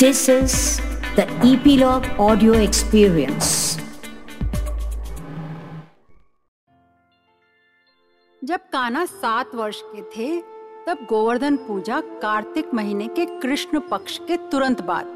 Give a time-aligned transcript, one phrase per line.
[0.00, 0.52] This is
[1.16, 3.48] the Epilogue Audio Experience.
[8.44, 10.40] जब काना सात वर्ष के थे,
[10.86, 15.06] तब गोवर्धन पूजा कार्तिक महीने के कृष्ण पक्ष के तुरंत बाद।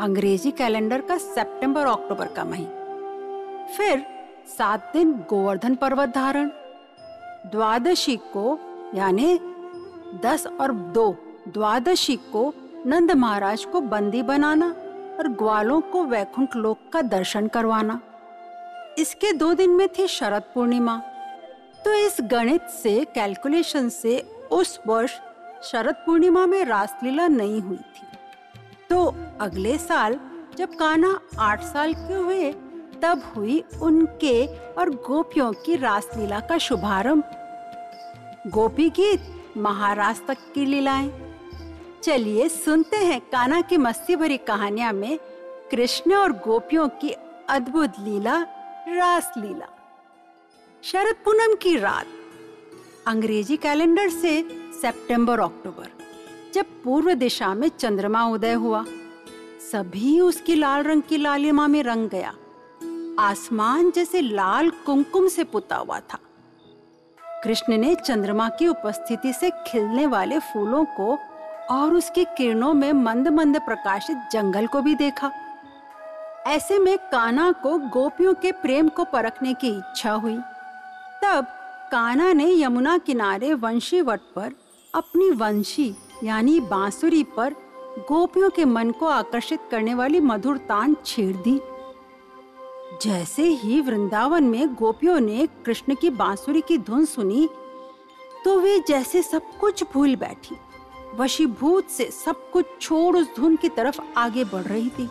[0.00, 4.06] अंग्रेज़ी कैलेंडर का सितंबर अक्टूबर का महीना फिर
[4.58, 6.48] सात दिन गोवर्धन पर्वत धारण।
[7.50, 8.58] द्वादशी को,
[8.94, 9.38] यानी
[10.24, 11.12] दस और दो,
[11.48, 12.52] द्वादशी को
[12.86, 14.66] नंद महाराज को बंदी बनाना
[15.18, 18.00] और ग्वालों को वैकुंठ लोक का दर्शन करवाना।
[18.98, 20.96] इसके दो दिन में थी शरद पूर्णिमा।
[21.84, 24.18] तो इस गणित से कैलकुलेशन से
[24.50, 25.18] उस वर्ष
[25.64, 28.06] शरद पूर्णिमा में रासलीला नहीं हुई थी।
[28.90, 30.20] तो अगले साल
[30.58, 32.52] जब कान्हा आठ साल के हुए,
[33.02, 37.24] तब हुई उनके और गोपियों की रासलीला का शुभारंभ।
[38.46, 41.29] गोपी गीत महाराज तक की लीलाएँ।
[42.02, 45.18] चलिए सुनते हैं कान्हा की मस्ती भरी कहानियाँ में
[45.70, 47.10] कृष्ण और गोपियों की
[47.48, 48.42] अद्भुत लीला,
[48.88, 49.68] रास लीला।
[50.82, 52.06] शरद पूनम की रात,
[53.06, 55.88] अंग्रेज़ी कैलेंडर से सितंबर, अक्टूबर,
[56.54, 58.84] जब पूर्व दिशा में चंद्रमा उदय हुआ।
[59.72, 62.34] सभी उसकी लाल रंग की लालिमा में रंग गया।
[63.18, 66.18] आसमान जैसे लाल कुमकुम से पुता हुआ था।
[67.44, 71.18] कृष्ण ने चंद्रमा की उपस्थिति से खिलने वाले फूलों को
[71.70, 75.30] और उसकी किरणों में मंद मंद प्रकाशित जंगल को भी देखा।
[76.46, 80.36] ऐसे में काना को गोपियों के प्रेम को परखने की इच्छा हुई।
[81.24, 81.46] तब
[81.92, 84.52] काना ने यमुना किनारे वंशी वट पर
[84.94, 87.54] अपनी वंशी यानी बांसुरी पर
[88.08, 91.60] गोपियों के मन को आकर्षित करने वाली मधुर तान छेड़ दी।
[93.02, 97.48] जैसे ही वृंदावन में गोपियों ने कृष्ण की बांसुरी की धुन सुनी
[98.44, 100.56] तो वे जैसे सब कुछ भूल बैठी।
[101.14, 105.08] वशीभूत से सब कुछ छोड़ उस धुन की तरफ़ आगे बढ़ रही थी।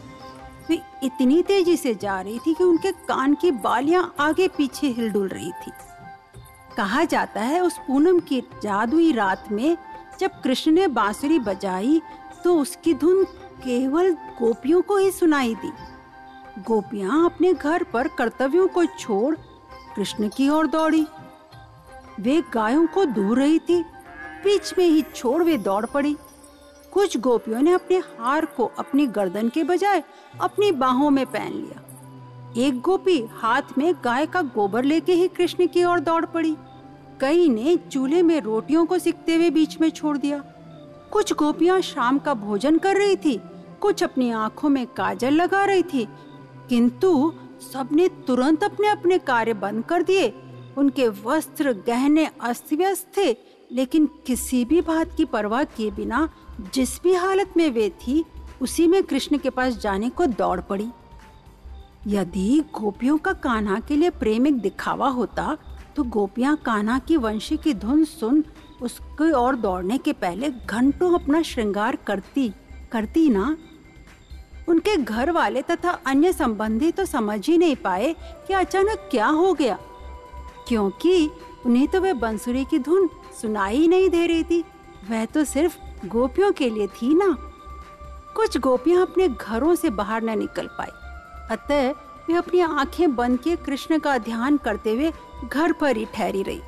[0.70, 5.28] वे इतनी तेज़ी से जा रही थी कि उनके कान की बालियाँ आगे पीछे हिलडुल
[5.28, 5.72] रही थी।
[6.78, 9.78] कहा जाता है उस पूनम की जादुई रात में
[10.20, 12.02] जब कृष्ण ने बांसुरी बजाई
[12.44, 13.24] तो उसकी धुन
[13.64, 15.72] केवल गोपियों को ही सुनाई दी।
[16.64, 19.36] गोपियाँ अपने घर पर कर्तव्यों को छोड़
[19.96, 21.06] कृष्ण की ओर दौड़ी।
[22.20, 23.84] वे गायों को दूर रही थी।
[24.44, 26.18] बीच में ही छोड़ वे दौड़ पड़ी।
[26.92, 30.04] कुछ गोपियों ने अपने हार को अपनी गर्दन के बजाय
[30.42, 31.86] अपनी बाहों में पहन लिया।
[32.58, 36.58] एक गोपी हाथ में गाय का गोबर लेके ही कृष्ण की ओर दौड़ पड़ी।
[37.22, 40.44] कई ने चूल्हे में रोटियों को सिकते हुए बीच में छोड़ दिया।
[41.12, 43.42] कुछ गोपियाँ शाम का भोजन कर रही थी,
[43.82, 46.08] कुछ अपनी आँखों में काजल लगा रही थी।
[46.70, 47.34] किंतु
[47.74, 50.34] सबने तुरंत अपने अपने कार्य बंद कर दिए।
[50.78, 53.38] उनके वस्त्र गहने अस्त व्यस्त थे।
[53.70, 56.28] लेकिन किसी भी बात की परवाह किए बिना,
[56.74, 58.24] जिस भी हालत में वे थी,
[58.62, 60.90] उसी में कृष्ण के पास जाने को दौड़ पड़ी।
[62.08, 65.58] यदि गोपियों का कान्हा के लिए प्रेम एक दिखावा होता
[65.96, 68.44] तो गोपियाँ कान्हा की वंशी की धुन सुन
[68.82, 72.48] उसके और दौड़ने के पहले घंटों अपना श्रृंगार करती
[72.92, 73.56] करती ना।
[74.70, 78.14] उनके घर वाले तथा अन्य संबंधी तो समझ ही नहीं पाए
[78.48, 79.78] कि अचानक क्या हो गया,
[80.68, 81.30] क्योंकि
[81.66, 83.08] उन्हें तो वह बंसुरी की धुन
[83.42, 84.64] सुनाई नहीं दे रही थी।
[85.10, 85.78] वह तो सिर्फ़
[86.08, 87.36] गोपियों के लिए थी ना।
[88.36, 90.92] कुछ गोपियाँ अपने घरों से बाहर न निकल पाई।
[91.52, 91.90] अतः
[92.28, 95.12] वे अपनी आँखें बंद किए कृष्ण का ध्यान करते हुए
[95.46, 96.62] घर पर ही ठहरी रही।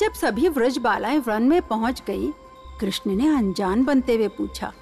[0.00, 2.32] जब सभी व्रज बालाएँ वन में पहुँच गई,
[2.80, 4.72] कृष्ण ने अनजान बनते हुए पूछा,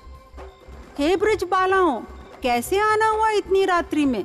[0.98, 2.00] हे ब्रज बालाओं
[2.42, 4.24] कैसे आना हुआ इतनी रात्रि में?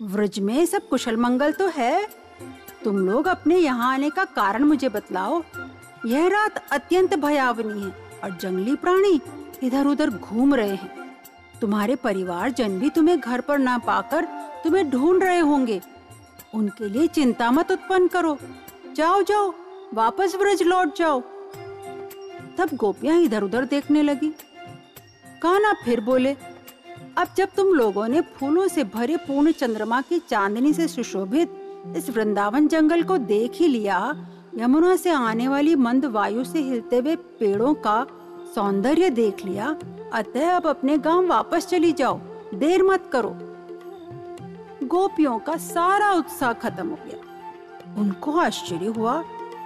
[0.00, 2.08] व्रज में सब कुशल मंगल तो है।
[2.84, 5.42] तुम लोग अपने यहाँ आने का कारण मुझे बतलाओ।
[6.06, 7.92] यह रात अत्यंत भयावनी है
[8.24, 9.20] और जंगली प्राणी
[9.62, 10.90] इधर उधर घूम रहे हैं।
[11.60, 14.24] तुम्हारे परिवार जन भी तुम्हें घर पर ना पाकर
[14.64, 15.80] तुम्हें ढूंढ रहे होंगे।
[16.54, 18.38] उनके लिए चिंता मत उत्पन्न करो।
[18.96, 19.54] जाओ जाओ,
[19.94, 21.20] वापस ब्रज लौट जाओ।
[22.58, 24.28] तब गोपियाँ इधर उधर देखने लगी।
[25.42, 26.36] काना फिर बोले,
[27.18, 31.64] अब जब तुम लोगों ने फूलों से भरे पूर्ण चंद्रमा की चांदनी से सुशोभित
[31.96, 34.26] इस वृंदावन जंगल को देख ही लिया।
[34.58, 38.06] यमुना से आने वाली मंद वायु से हिलते हुए पेड़ों का
[38.54, 39.76] सौंदर्य देख लिया।
[40.12, 42.20] अतः अब अपने गाँव वापस चली जाओ।
[42.54, 43.36] देर मत करो।
[44.86, 49.22] गोपियों का सारा उत्साह खत्म हो गया। उनको आश्चर्य हुआ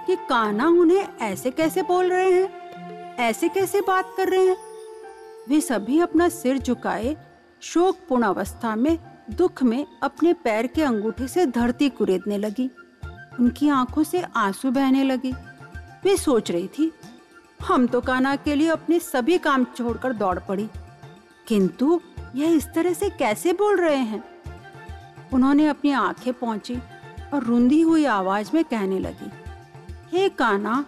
[0.07, 4.57] कि कान्हा उन्हें ऐसे कैसे बोल रहे हैं, ऐसे कैसे बात कर रहे हैं।
[5.49, 7.17] वे सभी अपना सिर झुकाए
[7.61, 12.69] शोकपूर्ण अवस्था में दुख में अपने पैर के अंगूठे से धरती कुरेदने लगी।
[13.39, 15.31] उनकी आँखों से आँसू बहने लगे।
[16.03, 16.91] वे सोच रही थी,
[17.59, 20.69] हम तो काना के लिए अपने सभी काम छोड़कर दौड़ पड़ी,
[21.47, 21.99] किंतु
[22.35, 24.23] यह इस तरह से कैसे बोल रहे हैं?
[25.33, 26.75] उन्होंने अपनी आँखें पहुँची
[27.33, 29.31] और रुंधी हुई आवाज़ में कहने लगी,
[30.11, 30.83] हे काना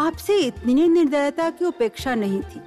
[0.00, 2.60] आपसे इतनी निर्दयता की उपेक्षा नहीं थी।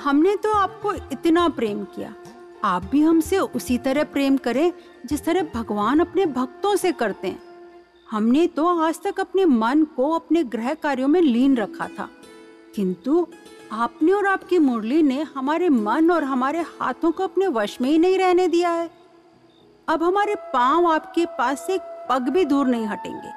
[0.00, 2.14] हमने तो आपको इतना प्रेम किया
[2.64, 4.72] आप भी हमसे उसी तरह प्रेम करें
[5.06, 7.42] जिस तरह भगवान अपने भक्तों से करते हैं।
[8.10, 12.08] हमने तो आज तक अपने मन को अपने ग्रह कार्यों में लीन रखा था।
[12.74, 13.26] किंतु
[13.72, 17.98] आपने और आपकी मुरली ने हमारे मन और हमारे हाथों को अपने वश में ही
[17.98, 18.90] नहीं रहने दिया है।
[19.88, 23.28] अब हमारे पाँव आपके पास से पग भी दूर नहीं हटेंगे।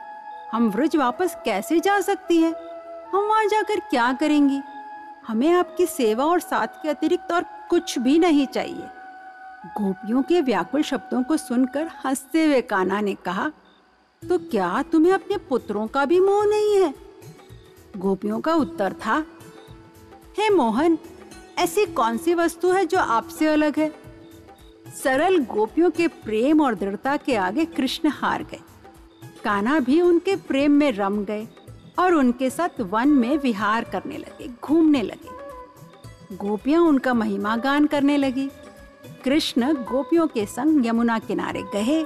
[0.52, 2.54] हम व्रज वापस कैसे जा सकती हैं?
[3.14, 4.60] हम वहाँ जाकर क्या करेंगी?
[5.28, 9.01] हमें आपकी सेवा और साथ के अतिरिक्त और कुछ भी नहीं चाहिए।
[9.68, 13.52] गोपियों के व्याकुल शब्दों को सुनकर हँसते हुए काना ने कहा
[14.24, 16.94] तो क्या तुम्हें अपने पुत्रों का भी मोह नहीं है?
[17.98, 19.16] गोपियों का उत्तर था,
[20.40, 20.98] हे मोहन,
[21.58, 23.92] ऐसी कौन सी वस्तु है जो आपसे अलग है?
[25.04, 28.60] सरल गोपियों के प्रेम और दृढ़ता के आगे कृष्ण हार गए।
[29.44, 31.48] काना भी उनके प्रेम में रम गए
[32.00, 38.18] और उनके साथ वन में विहार करने लगे, घूमने लगे। गोपियाँ उनका महिमा गान करने
[38.18, 38.50] लगी।
[39.26, 42.04] कृष्ण गोपियों के संग यमुना किनारे गए।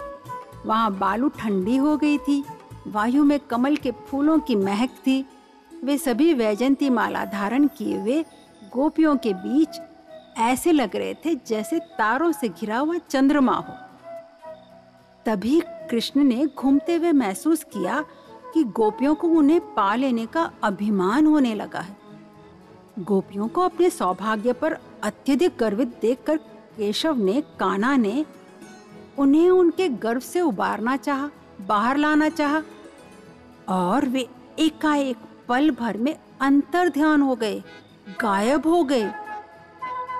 [0.65, 2.43] वहाँ बालू ठंडी हो गई थी।
[2.87, 5.25] वायु में कमल के फूलों की महक थी।
[5.83, 8.23] वे सभी वैजंती माला धारण किए हुए
[8.73, 9.79] गोपियों के बीच
[10.37, 13.73] ऐसे लग रहे थे जैसे तारों से घिरा हुआ चंद्रमा हो।
[15.25, 18.05] तभी कृष्ण ने घूमते हुए महसूस किया
[18.53, 21.97] कि गोपियों को उन्हें पा लेने का अभिमान होने लगा है।
[22.99, 26.39] गोपियों को अपने सौभाग्य पर अत्यधिक गर्वित देखकर
[26.77, 28.25] केशव ने काना ने
[29.17, 31.29] उन्हें उनके गर्व से उबारना चाहा,
[31.61, 32.61] बाहर लाना चाहा
[33.67, 34.27] और वे
[34.59, 35.17] एकाएक
[35.47, 37.63] पल भर में अंतर ध्यान हो गए
[38.21, 39.11] गायब हो गए।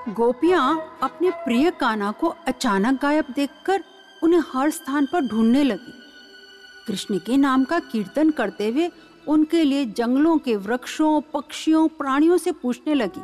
[0.10, 3.84] गोपियाँ अपने प्रिय काना को अचानक गायब देखकर
[4.24, 5.94] उन्हें हर स्थान पर ढूँढने लगी।
[6.88, 8.90] कृष्ण के नाम का कीर्तन करते हुए
[9.28, 13.22] उनके लिए जंगलों के वृक्षों पक्षियों प्राणियों से पूछने लगी।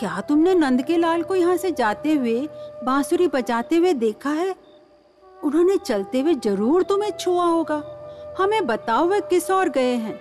[0.00, 2.48] क्या तुमने नंद के लाल को यहाँ से जाते हुए
[2.84, 4.54] बांसुरी बजाते हुए देखा है?
[5.44, 7.82] उन्होंने चलते हुए ज़रूर तुम्हें छुआ होगा।
[8.38, 10.14] हमें बताओ वे किस और गए हैं।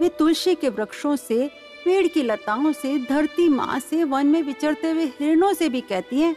[0.00, 1.46] वे तुलसी के वृक्षों से,
[1.84, 6.20] पेड़ की लताओं से, धरती माँ से, वन में विचरते हुए हिरणों से भी कहती
[6.20, 6.34] हैं,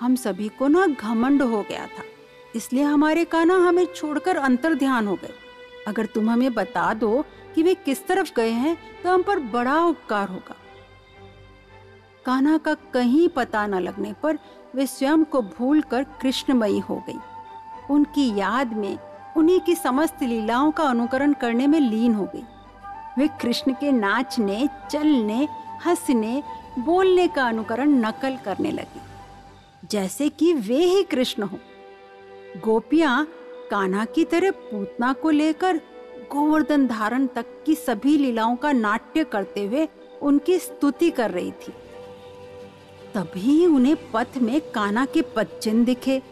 [0.00, 2.04] हम सभी को ना घमंड हो गया था,
[2.56, 5.34] इसलिए हमारे काना हमें छोड़कर अंतर ध्यान हो गए।
[5.88, 7.24] अगर तुम हमें बता दो
[7.54, 10.56] कि वे किस तरफ़ गए हैं तो हम पर बड़ा उपकार होगा।
[12.26, 14.38] कान्हा का कहीं पता न लगने पर
[14.74, 17.18] वे स्वयं को भूलकर कृष्णमयी हो गई।
[17.90, 18.98] उनकी याद में,
[19.36, 22.42] उन्हीं की समस्त लीलाओं का अनुकरण करने में लीन हो गई।
[23.18, 25.48] वे कृष्ण के नाचने, चलने,
[25.86, 26.42] हंसने,
[26.78, 29.00] बोलने का अनुकरण नकल करने लगी।
[29.90, 31.58] जैसे कि वे ही कृष्ण हो।
[32.64, 33.28] गोपियाँ
[33.70, 35.76] कान्हा की तरह पूतना को लेकर
[36.32, 39.88] गोवर्धन धारण तक की सभी लीलाओं का नाट्य करते हुए
[40.22, 41.74] उनकी स्तुति कर रही थी।
[43.16, 46.22] तभी उन्हें पथ में काना के पच्चिन दिखे,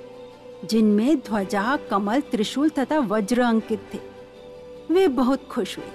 [0.65, 3.99] जिनमें ध्वजा, कमल, त्रिशूल तथा वज्र अंकित थे।
[4.95, 5.87] वे बहुत खुश हुए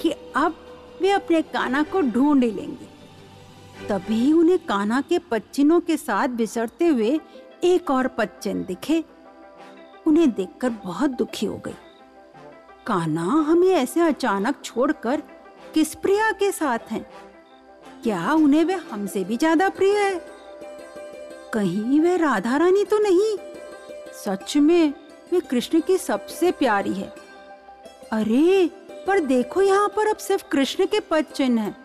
[0.00, 0.56] कि अब
[1.02, 2.86] वे अपने काना को ढूंढ लेंगे।
[3.88, 7.20] तभी उन्हें काना के पच्चिनों के साथ बिसरते हुए
[7.64, 9.04] एक और पच्चिन दिखे।
[10.06, 11.74] उन्हें देखकर बहुत दुखी हो गई।
[12.86, 15.22] काना हमें ऐसे अचानक छोड़कर
[15.74, 17.06] किस प्रिया के साथ हैं?
[18.02, 20.35] क्या उन्हें वे हमसे भी ज़्यादा प्रिय है?
[21.56, 23.36] कहीं वे राधा रानी तो नहीं।
[24.24, 24.94] सच में,
[25.32, 27.14] वे कृष्ण की सबसे प्यारी है।
[28.12, 28.70] अरे,
[29.06, 31.76] पर देखो यहाँ पर अब सिर्फ़ कृष्ण के पद चिन्ह है।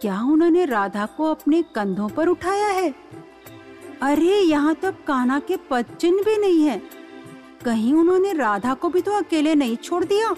[0.00, 2.94] क्या उन्होंने राधा को अपने कंधों पर उठाया है?
[4.02, 6.82] अरे, यहाँ तो अब कान्हा के पद चिन्ह भी नहीं है।
[7.64, 10.36] कहीं उन्होंने राधा को भी तो अकेले नहीं छोड़ दिया?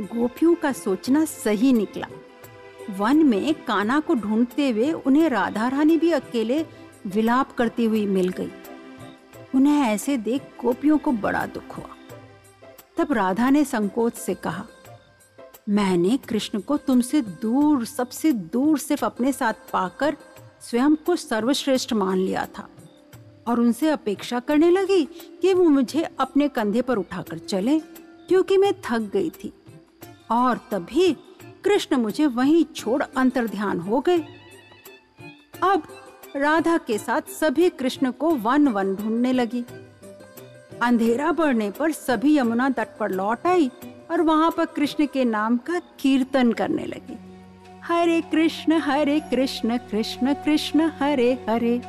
[0.00, 2.06] गोपियों का सोचना सही निकला।
[2.98, 8.28] वन में काना को ढूंढते हुए उन्हें राधा रानी भी अकेले विलाप करती हुई मिल
[8.28, 8.50] गई।
[9.54, 11.94] उन्हें ऐसे देख गोपियों को बड़ा दुख हुआ।
[12.96, 14.64] तब राधा ने संकोच से कहा,
[15.68, 20.16] मैंने कृष्ण को तुमसे दूर, सबसे दूर सिर्फ़ अपने साथ पाकर
[20.60, 22.68] स्वयं को सर्वश्रेष्ठ मान लिया था
[23.46, 25.04] और उनसे अपेक्षा करने लगी
[25.42, 27.78] कि वो मुझे अपने कंधे पर उठाकर चले,
[28.28, 29.52] क्योंकि मैं थक गई थी।
[30.30, 31.12] और तभी
[31.64, 34.18] कृष्ण मुझे वहीं छोड़ अंतर ध्यान हो गए।
[35.62, 35.82] अब
[36.36, 39.64] राधा के साथ सभी कृष्ण को वन वन ढूँढने लगी।
[40.82, 43.70] अंधेरा बढ़ने पर सभी यमुना तट पर लौट आई
[44.10, 47.16] और वहाँ पर कृष्ण के नाम का कीर्तन करने लगी।
[47.82, 51.80] हरे कृष्ण हरे कृष्ण कृष्ण कृष्ण, हरे हरे।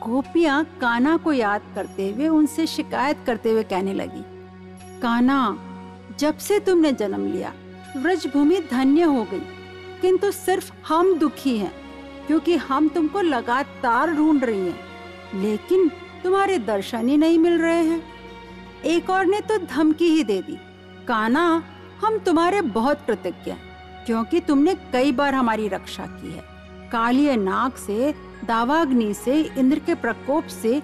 [0.00, 4.22] गोपियाँ काना को याद करते हुए उनसे शिकायत करते हुए कहने लगी
[5.02, 5.40] काना
[6.18, 7.52] जब से तुमने जन्म लिया
[7.96, 9.42] व्रजभूमि धन्य हो गई,
[10.02, 11.72] किंतु सिर्फ़ हम दुखी हैं।
[12.30, 14.78] क्योंकि हम तुमको लगातार ढूंढ रही हैं,
[15.34, 15.88] लेकिन
[16.24, 18.02] तुम्हारे दर्शन ही नहीं मिल रहे हैं।
[18.86, 20.56] एक और ने तो धमकी ही दे दी।
[21.08, 21.42] काना
[22.04, 23.58] हम तुम्हारे बहुत कृतज्ञ हैं,
[24.06, 26.44] क्योंकि तुमने कई बार हमारी रक्षा की है।
[26.92, 30.82] कालिय नाग से, दावाग्नि से, इंद्र के प्रकोप से,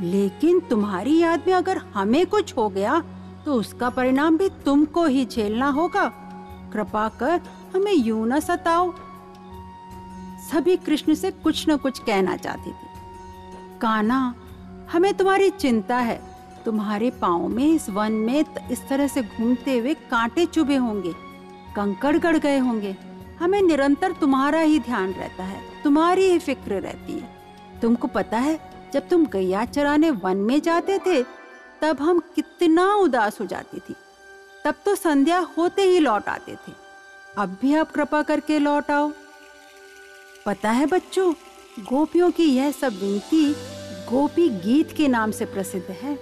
[0.00, 3.02] लेकिन तुम्हारी याद में अगर हमें कुछ हो गया
[3.44, 6.12] तो उसका परिणाम भी तुमको ही झेलना होगा।
[6.72, 7.40] कृपा कर
[7.74, 8.94] हमें यूँ न सताओ।
[10.52, 12.86] सभी कृष्ण से कुछ न कुछ कहना चाहती थी।
[13.80, 14.34] काना
[14.92, 19.94] हमें तुम्हारी चिंता है। तुम्हारे पाँव में इस वन में इस तरह से घूमते हुए
[19.94, 21.12] कांटे चुभे होंगे।
[21.76, 22.96] कंकड़ गड़ गए होंगे।
[23.40, 27.36] हमें निरंतर तुम्हारा ही ध्यान रहता है। तुम्हारी ही फ़िक्र रहती है।
[27.82, 28.60] तुमको पता है,
[28.92, 31.22] जब तुम गैया चराने वन में जाते थे,
[31.82, 33.94] तब हम कितना उदास हो जाती थी।
[34.64, 36.72] तब तो संध्या होते ही लौट आते थे।
[37.38, 39.12] अब भी आप कृपा करके लौट आओ।
[40.46, 41.32] पता है बच्चों,
[41.80, 43.46] गोपियों की यह सब विनती
[44.10, 46.14] गोपी गीत के नाम से प्रसिद्ध है।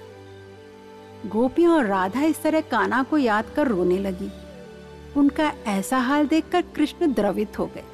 [1.27, 4.31] गोपियाँ और राधा इस तरह काना को याद कर रोने लगी।
[5.17, 7.85] उनका ऐसा हाल देखकर कृष्ण द्रवित हो गए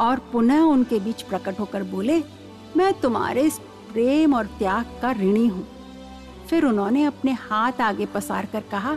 [0.00, 2.22] और पुनः उनके बीच प्रकट होकर बोले,
[2.76, 3.58] मैं तुम्हारे इस
[3.92, 5.66] प्रेम और त्याग का ऋणी हूँ।
[6.50, 8.96] फिर उन्होंने अपने हाथ आगे पसार कर कहा,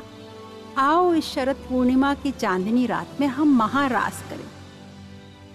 [0.77, 4.58] आओ इस शरद पूर्णिमा की चांदनी रात में हम महारास करें।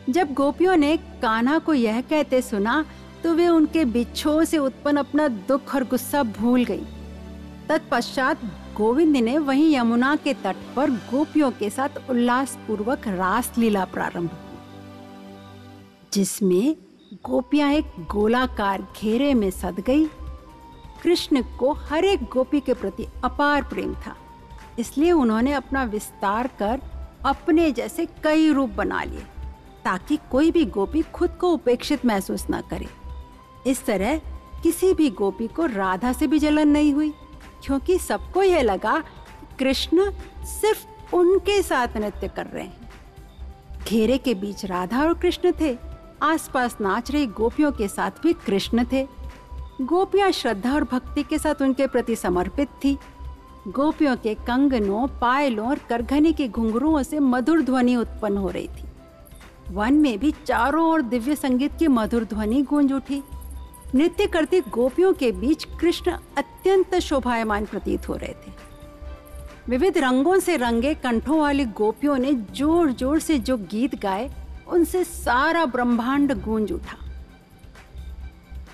[0.09, 2.85] जब गोपियों ने कान्हा को यह कहते सुना
[3.23, 6.85] तो वे उनके बिच्छों से उत्पन्न अपना दुख और गुस्सा भूल गई।
[7.69, 8.41] तत्पश्चात
[8.77, 14.31] गोविंद ने वहीं यमुना के तट पर गोपियों के साथ उल्लास पूर्वक रास लीला प्रारंभ
[14.31, 14.59] की,
[16.13, 16.77] जिसमें
[17.25, 20.07] गोपियाँ एक गोलाकार घेरे में सद गई।
[21.03, 24.17] कृष्ण को हर एक गोपी के प्रति अपार प्रेम था,
[24.79, 26.81] इसलिए उन्होंने अपना विस्तार कर
[27.27, 29.27] अपने जैसे कई रूप बना लिए।
[29.85, 32.89] ताकि कोई भी गोपी खुद को उपेक्षित महसूस न करे।
[33.67, 34.21] इस तरह
[34.63, 37.13] किसी भी गोपी को राधा से भी जलन नहीं हुई,
[37.65, 39.03] क्योंकि सबको यह लगा
[39.59, 40.11] कृष्ण
[40.45, 42.91] सिर्फ़ उनके साथ नृत्य कर रहे हैं।
[43.89, 45.77] घेरे के बीच राधा और कृष्ण थे,
[46.23, 49.07] आसपास नाच रही गोपियों के साथ भी कृष्ण थे।
[49.81, 52.99] गोपियाँ श्रद्धा और भक्ति के साथ उनके प्रति समर्पित थी।
[53.69, 58.85] गोपियों के कंगनों, पायलों और करघनी के घुंघरुओं से मधुर ध्वनि उत्पन्न हो रही थी।
[59.71, 63.23] वन में भी चारों ओर दिव्य संगीत की मधुर ध्वनि गूंज उठी।
[63.95, 68.53] नृत्य करती गोपियों के बीच कृष्ण अत्यंत शोभायमान प्रतीत हो रहे थे।
[69.69, 74.31] विविध रंगों से रंगे कंठों वाली गोपियों ने ज़ोर ज़ोर से जो गीत गाए,
[74.69, 76.97] उनसे सारा ब्रह्मांड गूंज उठा।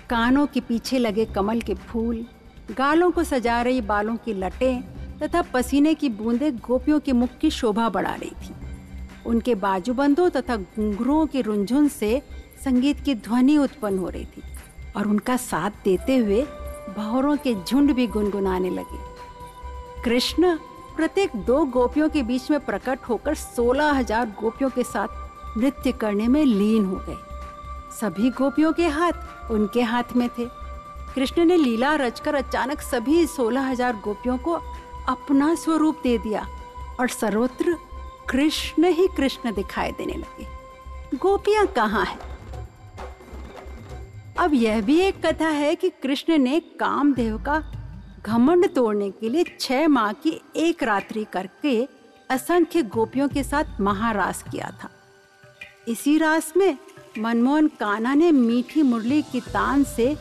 [0.09, 2.25] कानों के पीछे लगे कमल के फूल,
[2.77, 4.81] गालों को सजा रही बालों की लटें
[5.19, 8.53] तथा पसीने की बूंदें गोपियों के मुख की शोभा बढ़ा रही थी।
[9.25, 12.21] उनके बाजूबंदों तथा घुंघरुओं के रुंझुन से
[12.63, 14.43] संगीत की ध्वनि उत्पन्न हो रही थी
[14.95, 16.41] और उनका साथ देते हुए
[16.97, 18.99] भौरों के झुंड भी गुनगुनाने लगे।
[20.03, 20.55] कृष्ण
[20.95, 26.27] प्रत्येक दो गोपियों के बीच में प्रकट होकर सोलह हज़ार गोपियों के साथ नृत्य करने
[26.27, 27.17] में लीन हो गए।
[27.99, 30.45] सभी गोपियों के हाथ उनके हाथ में थे।
[31.15, 34.53] कृष्ण ने लीला रचकर अचानक सभी सोलह हज़ार गोपियों को
[35.09, 36.45] अपना स्वरूप दे दिया
[36.99, 37.77] और सर्वत्र
[38.31, 40.47] कृष्ण ही कृष्ण दिखाई देने लगे।
[41.17, 42.19] गोपियाँ कहाँ हैं?
[44.39, 47.63] अब यह भी एक कथा है कि कृष्ण ने कामदेव का
[48.25, 51.87] घमंड तोड़ने के लिए छह माह की एक रात्रि करके
[52.29, 54.89] असंख्य गोपियों के साथ महारास किया था।
[55.87, 56.77] इसी रास में
[57.17, 60.15] मनमोहन कान्हा ने मीठी मुरली की तान से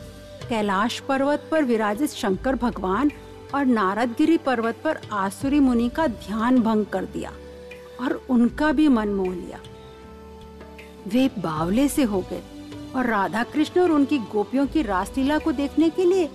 [0.49, 3.11] कैलाश पर्वत पर विराजित शंकर भगवान
[3.55, 7.33] और नारदगिरी पर्वत पर आसुरी मुनि का ध्यान भंग कर दिया।
[8.01, 9.61] और उनका भी मन मोह लिया।
[11.09, 12.43] वे बावले से हो गए
[12.97, 16.27] और राधा कृष्ण और उनकी गोपियों की रासलीला को देखने के लिए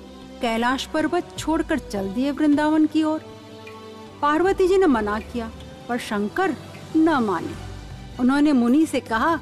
[0.41, 3.21] कैलाश पर्वत छोड़कर चल दिए वृंदावन की ओर।
[4.21, 5.51] पार्वती जी ने मना किया
[5.89, 6.55] पर शंकर
[6.95, 7.53] न माने।
[8.19, 9.35] उन्होंने मुनि से कहा,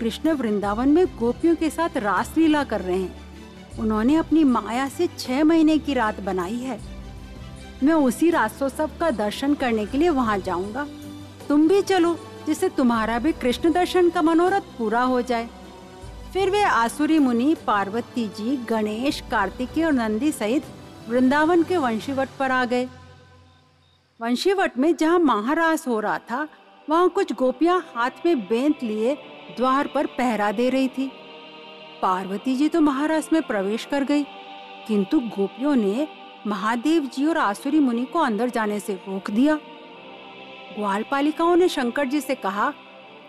[0.00, 5.44] कृष्ण वृंदावन में गोपियों के साथ रासलीला कर रहे हैं। उन्होंने अपनी माया से छह
[5.44, 6.80] महीने की रात बनाई है।
[7.82, 10.86] मैं उसी रासोत्सव का दर्शन करने के लिए वहाँ जाऊँगा।
[11.48, 15.48] तुम भी चलो, जिससे तुम्हारा भी कृष्ण दर्शन का मनोरथ पूरा हो जाए।
[16.32, 20.64] फिर वे आसुरी मुनि, पार्वती जी, गणेश कार्तिकी और नंदी सहित
[21.08, 22.88] वृंदावन के वंशीवट पर आ गए।
[24.20, 26.46] वंशीवट में जहाँ महारास हो रहा था,
[26.88, 29.14] वहाँ कुछ गोपियाँ हाथ में बेंत लिए
[29.56, 31.10] द्वार पर पहरा दे रही थी।
[32.02, 34.22] पार्वती जी तो महारास में प्रवेश कर गई,
[34.88, 36.06] किंतु गोपियों ने
[36.46, 39.58] महादेव जी और आसुरी मुनि को अंदर जाने से रोक दिया।
[40.78, 42.74] ग्वाल पालिकाओं ने शंकर जी से कहा,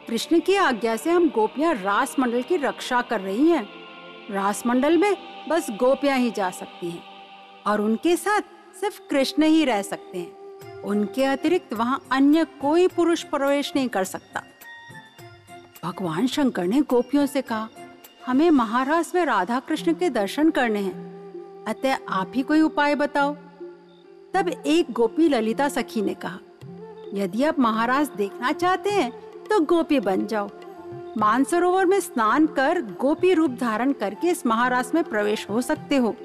[0.08, 3.70] कृष्ण की आज्ञा से हम गोपियाँ रास मंडल की रक्षा कर रही हैं।
[4.32, 5.18] रास मंडल में
[5.50, 7.03] बस गोपियाँ ही जा सकती हैं
[7.68, 8.41] और उनके साथ
[8.82, 14.03] सिर्फ़ कृष्ण ही रह सकते हैं। उनके अतिरिक्त वहाँ अन्य कोई पुरुष प्रवेश नहीं कर
[14.03, 14.44] सकता।
[15.84, 17.70] भगवान शंकर ने गोपियों से कहा,
[18.25, 23.34] हमें महाराज में राधा कृष्ण के दर्शन करने हैं। अतः आप ही कोई उपाय बताओ?
[24.34, 26.39] तब एक गोपी ललिता सखी ने कहा
[27.13, 29.12] यदि आप महाराज देखना चाहते हैं
[29.44, 30.50] तो गोपी बन जाओ।
[31.18, 36.16] मानसरोवर में स्नान कर गोपी रूप धारण करके इस महाराज में प्रवेश हो सकते हो।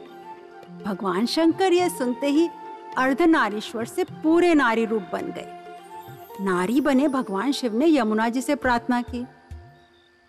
[0.84, 2.48] भगवान शंकर यह सुनते ही
[2.98, 5.46] अर्धनारीश्वर से पूरे नारी रूप बन गए।
[6.40, 9.24] नारी बने भगवान शिव ने यमुना जी से प्रार्थना की।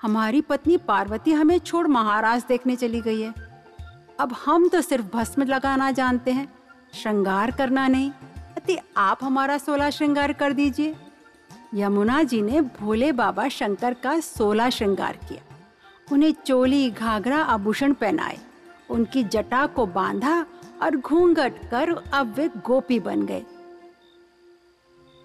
[0.02, 3.34] हमारी पत्नी पार्वती हमें छोड़ महाराज देखने चली गई है।
[4.20, 6.48] अब हम तो सिर्फ़ भस्म लगाना जानते हैं,
[6.94, 8.12] श्रृंगार करना नहीं।
[8.65, 10.95] अति आप हमारा सोलह श्रृंगार कर दीजिए।
[11.74, 15.41] यमुना जी ने भोले बाबा शंकर का सोलह श्रृंगार किया।
[16.12, 18.38] उन्हें चोली, घाघरा, आभूषण पहनाए।
[18.89, 20.45] उनकी जटा को बांधा
[20.81, 23.45] और घूंघट कर अब वे गोपी बन गए।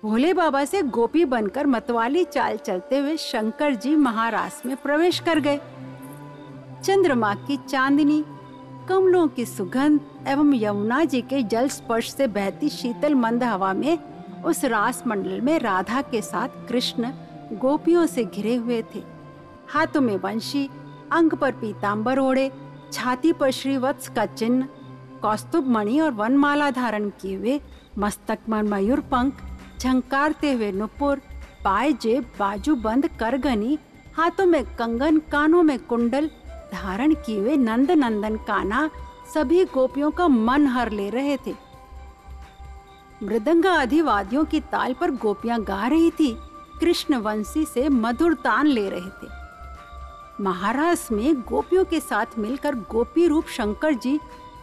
[0.02, 5.40] भोले बाबा से गोपी बनकर मतवाली चाल चलते हुए शंकर जी महारास में प्रवेश कर
[5.40, 5.56] गए।
[6.84, 8.24] चंद्रमा की चांदनी
[8.90, 13.98] कमलों की सुगंध एवं यमुना जी के जल स्पर्श से बहती शीतल मंद हवा में
[14.42, 17.10] उस रास मंडल में राधा के साथ कृष्ण
[17.52, 19.02] गोपियों से घिरे हुए थे।
[19.68, 20.68] हाथों में वंशी,
[21.12, 22.50] अंग पर पीताम्बर ओढ़े,
[22.92, 24.66] छाती पर श्रीवत्स का चिन्ह,
[25.22, 27.60] कौस्तुभ मणि और वनमाला धारण किए हुए
[27.98, 29.34] मस्तक पर मयूर पंख,
[29.80, 31.20] झंकारते हुए नुपुर
[31.64, 33.78] पाए जेब, बाजू बंद करगनी,
[34.16, 36.30] हाथों में कंगन, कानों में कुंडल
[36.72, 38.90] धारण किए हुए नंद नंदन काना
[39.34, 41.54] सभी गोपियों का मन हर ले रहे थे।
[43.22, 46.36] मृदंगा अधिवादियों की ताल पर गोपियाँ गा रही थी।
[46.80, 49.28] कृष्ण वंशी से मधुर तान ले रहे थे।
[50.42, 54.18] महाराज में गोपियों के साथ मिलकर गोपी रूप शंकर जी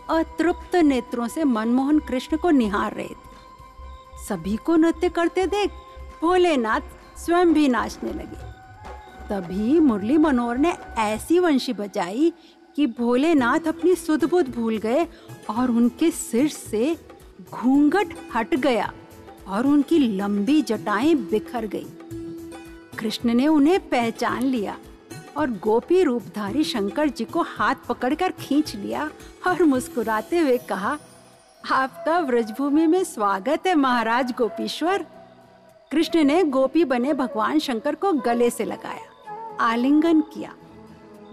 [0.09, 5.71] अतृप्त नेत्रों से मनमोहन कृष्ण को निहार रहे थे। सभी को नृत्य करते देख
[6.21, 6.81] भोलेनाथ
[7.17, 8.46] स्वयं भी नाचने लगे।
[9.29, 12.33] तभी मुरली मनोहर ने ऐसी वंशी बजाई
[12.75, 15.05] कि भोलेनाथ अपनी सुध बुध भूल गए
[15.49, 16.97] और उनके सिर से
[17.51, 18.91] घूंघट हट गया
[19.47, 21.87] और उनकी लंबी जटाएँ बिखर गई।
[22.97, 24.77] कृष्ण ने उन्हें पहचान लिया
[25.37, 29.09] और गोपी रूपधारी शंकर जी को हाथ पकड़कर खींच लिया
[29.47, 30.97] और मुस्कुराते हुए कहा,
[31.71, 35.05] आपका व्रजभूमि में स्वागत है महाराज गोपीश्वर।
[35.91, 39.06] कृष्ण ने गोपी बने भगवान शंकर को गले से लगाया।
[39.59, 40.53] आलिंगन किया।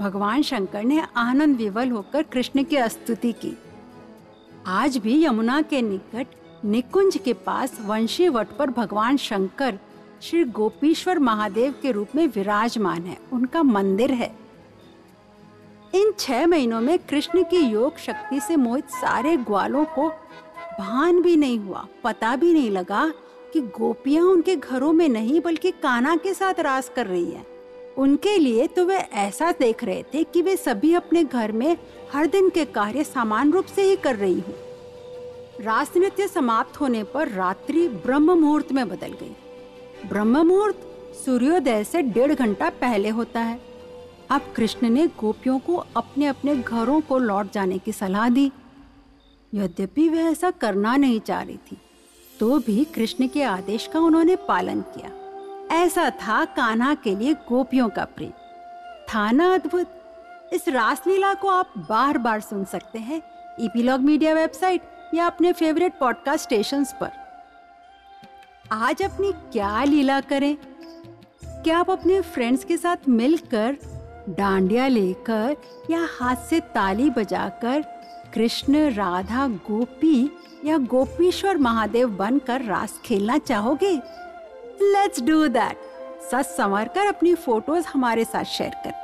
[0.00, 3.56] भगवान शंकर ने आनंद विवल होकर कृष्ण की स्तुति की।
[4.66, 6.26] आज भी यमुना के निकट
[6.64, 9.78] निकुंज के पास वंशी वट पर भगवान शंकर
[10.22, 14.34] श्री गोपीश्वर महादेव के रूप में विराजमान है। उनका मंदिर है।
[15.94, 20.08] इन छह महीनों में कृष्ण की योग शक्ति से मोहित सारे ग्वालों को
[20.80, 23.12] भान भी नहीं हुआ, पता भी नहीं लगा
[23.52, 27.46] कि गोपियाँ उनके घरों में नहीं, बल्कि काना के साथ रास कर रही हैं।
[27.96, 31.76] उनके लिए तो वे ऐसा देख रहे थे कि वे सभी अपने घर में
[32.12, 34.54] हर दिन के कार्य समान रूप से ही कर रही हूँ।
[35.60, 40.80] रास नृत्य समाप्त होने पर रात्रि ब्रह्म मुहूर्त में बदल गई। ब्रह्म मुहूर्त
[41.16, 43.60] सूर्योदय से डेढ़ घंटा पहले होता है।
[44.30, 48.50] अब कृष्ण ने गोपियों को अपने अपने घरों को लौट जाने की सलाह दी।
[49.52, 51.76] यद्यपि वह ऐसा करना नहीं चाह रही थी
[52.34, 55.10] तो भी कृष्ण के आदेश का उन्होंने पालन किया।
[55.70, 58.30] ऐसा था कान्हा के लिए गोपियों का प्रेम।
[59.08, 59.86] था ना अद्भुत?
[60.52, 63.22] इस रासलीला को आप बार बार सुन सकते हैं
[63.60, 64.80] ईपीलॉग मीडिया वेबसाइट
[65.14, 67.10] या अपने फेवरेट पॉडकास्ट स्टेशन पर।
[68.72, 70.56] आज अपनी क्या लीला करें?
[71.44, 73.76] क्या आप अपने फ्रेंड्स के साथ मिलकर
[74.28, 75.56] डांडिया लेकर
[75.90, 77.84] या हाथ से ताली बजाकर
[78.34, 80.30] कृष्ण, राधा, गोपी
[80.64, 84.23] या गोपीश्वर महादेव बनकर रास खेलना चाहोगे?
[84.92, 85.76] लेट्स डू दैट
[86.30, 89.03] सच संवार कर अपनी फ़ोटोज़ हमारे साथ शेयर कर।